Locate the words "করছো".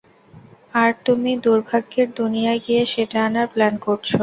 3.85-4.17